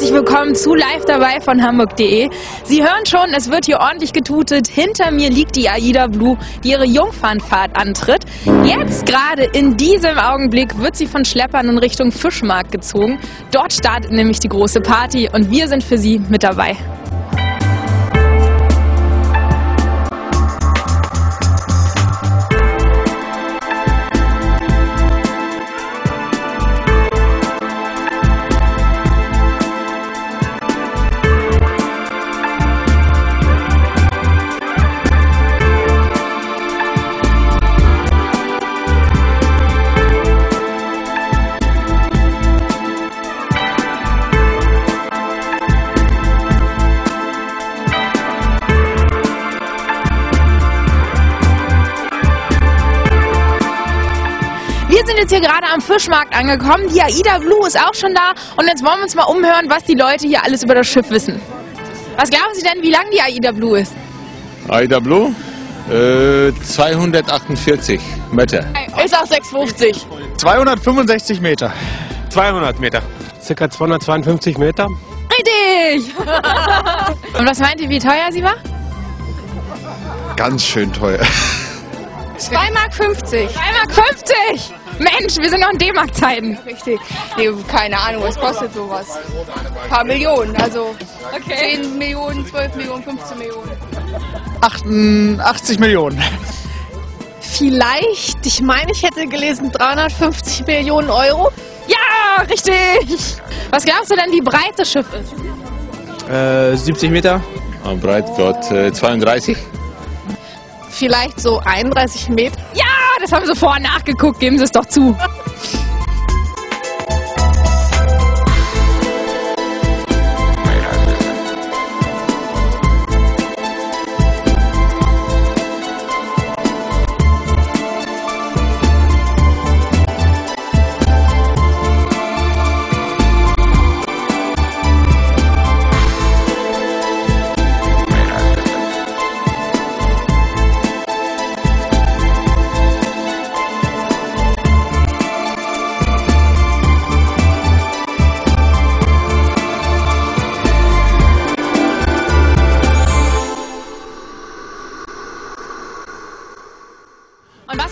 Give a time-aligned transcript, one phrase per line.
[0.00, 2.30] Herzlich willkommen zu Live dabei von Hamburg.de.
[2.64, 4.66] Sie hören schon, es wird hier ordentlich getutet.
[4.66, 8.24] Hinter mir liegt die Aida Blue, die ihre Jungfernfahrt antritt.
[8.64, 13.18] Jetzt gerade in diesem Augenblick wird sie von Schleppern in Richtung Fischmarkt gezogen.
[13.52, 16.78] Dort startet nämlich die große Party und wir sind für Sie mit dabei.
[55.00, 56.86] Wir sind jetzt hier gerade am Fischmarkt angekommen.
[56.92, 58.32] Die Aida Blue ist auch schon da.
[58.58, 61.08] Und jetzt wollen wir uns mal umhören, was die Leute hier alles über das Schiff
[61.08, 61.40] wissen.
[62.18, 63.94] Was glauben Sie denn, wie lang die Aida Blue ist?
[64.68, 65.34] Aida Blue,
[65.88, 67.98] äh, 248
[68.30, 68.66] Meter.
[69.02, 70.04] Ist auch 6,50.
[70.36, 71.72] 265 Meter.
[72.28, 73.00] 200 Meter.
[73.40, 74.86] Circa 252 Meter.
[75.32, 76.14] Richtig!
[77.38, 78.56] Und was meint ihr, wie teuer sie war?
[80.36, 81.20] Ganz schön teuer.
[82.40, 82.92] 2,50 Mark.
[82.94, 83.92] 2,50 Mark.
[83.92, 84.74] 50.
[84.98, 86.58] Mensch, wir sind noch in D-Mark-Zeiten.
[86.66, 87.00] Richtig.
[87.36, 89.06] Nee, keine Ahnung, was kostet sowas?
[89.82, 90.94] Ein paar Millionen, also
[91.34, 91.78] Okay.
[91.80, 93.70] 10 Millionen, 12 Millionen, 15 Millionen.
[94.60, 96.20] 88 Millionen.
[97.40, 101.50] Vielleicht, ich meine, ich hätte gelesen 350 Millionen Euro.
[101.86, 103.36] Ja, richtig!
[103.70, 105.32] Was glaubst du denn, wie breit das Schiff ist?
[106.30, 107.40] Äh, 70 Meter.
[107.84, 109.56] Am Breitgott äh, 32.
[110.90, 112.56] Vielleicht so 31 Meter.
[112.74, 112.84] Ja,
[113.20, 115.16] das haben sie vorher nachgeguckt, geben Sie es doch zu.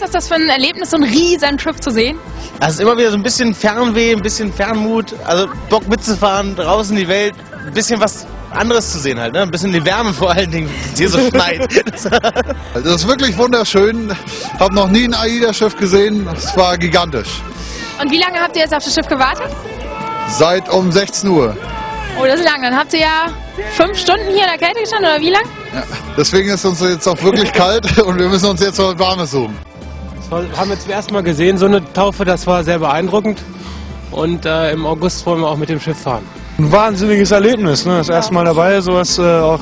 [0.08, 2.18] Ist das für ein Erlebnis, so ein riesen Schiff zu sehen?
[2.60, 6.96] Das ist immer wieder so ein bisschen Fernweh, ein bisschen Fernmut, also Bock mitzufahren, draußen
[6.96, 7.34] die Welt,
[7.66, 9.42] ein bisschen was anderes zu sehen halt, ne?
[9.42, 11.68] Ein bisschen die Wärme vor allen Dingen, die hier so schneit.
[12.72, 14.14] Das ist wirklich wunderschön.
[14.58, 16.26] Hab noch nie ein AIDA-Schiff gesehen.
[16.34, 17.42] Es war gigantisch.
[18.00, 19.50] Und wie lange habt ihr jetzt auf das Schiff gewartet?
[20.28, 21.54] Seit um 16 Uhr.
[22.18, 22.62] Oh, das ist lang.
[22.62, 23.26] Dann habt ihr ja
[23.76, 25.42] fünf Stunden hier in der Kälte gestanden, oder wie lang?
[25.74, 25.82] Ja.
[26.16, 29.67] Deswegen ist uns jetzt auch wirklich kalt und wir müssen uns jetzt was Warmes suchen.
[30.30, 33.42] Haben wir zum ersten Mal gesehen, so eine Taufe, das war sehr beeindruckend.
[34.10, 36.24] Und äh, im August wollen wir auch mit dem Schiff fahren.
[36.58, 37.96] Ein wahnsinniges Erlebnis, ne?
[37.98, 39.60] das erste Mal dabei, sowas äh, auch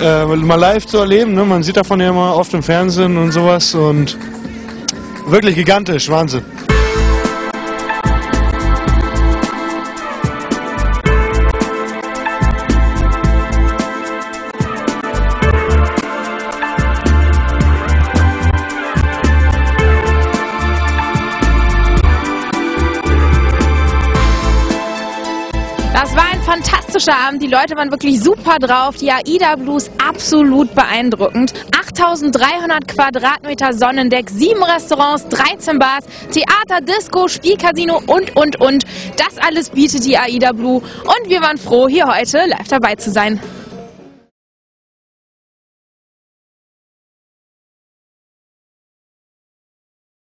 [0.00, 1.34] äh, mal live zu erleben.
[1.34, 1.44] Ne?
[1.44, 4.18] Man sieht davon ja immer oft im Fernsehen und sowas und
[5.28, 6.42] wirklich gigantisch, Wahnsinn.
[25.94, 27.40] Das war ein fantastischer Abend.
[27.40, 28.96] Die Leute waren wirklich super drauf.
[28.96, 31.54] Die AIDA Blues absolut beeindruckend.
[31.70, 38.82] 8300 Quadratmeter Sonnendeck, sieben Restaurants, 13 Bars, Theater, Disco, Spielcasino und, und, und.
[39.16, 40.78] Das alles bietet die AIDA Blue.
[40.78, 43.38] Und wir waren froh, hier heute live dabei zu sein.